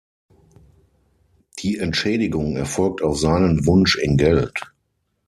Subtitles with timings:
[1.59, 4.51] Die Entschädigung erfolgt auf seinen Wunsch in Geld.